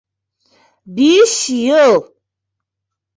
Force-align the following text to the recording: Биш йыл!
Биш 0.95 1.33
йыл! 1.65 1.93